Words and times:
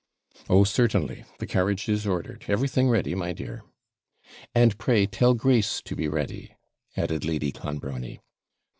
'Oh, 0.49 0.63
certainly 0.63 1.25
the 1.37 1.45
carriage 1.45 1.87
is 1.87 2.07
ordered 2.07 2.45
everything 2.47 2.89
ready, 2.89 3.13
my 3.13 3.33
dear.' 3.33 3.61
'And 4.55 4.75
pray 4.79 5.05
tell 5.05 5.35
Grace 5.35 5.79
to 5.83 5.95
be 5.95 6.07
ready,' 6.07 6.55
added 6.97 7.23
Lady 7.23 7.51
Clonbrony. 7.51 8.19